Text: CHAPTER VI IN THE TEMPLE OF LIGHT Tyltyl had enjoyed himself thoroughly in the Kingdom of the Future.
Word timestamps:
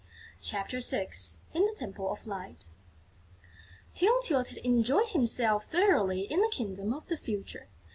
CHAPTER 0.41 0.79
VI 0.79 1.09
IN 1.53 1.63
THE 1.67 1.75
TEMPLE 1.77 2.09
OF 2.11 2.25
LIGHT 2.25 2.65
Tyltyl 3.93 4.47
had 4.47 4.57
enjoyed 4.63 5.09
himself 5.09 5.65
thoroughly 5.65 6.21
in 6.21 6.41
the 6.41 6.49
Kingdom 6.51 6.91
of 6.91 7.05
the 7.07 7.17
Future. 7.17 7.67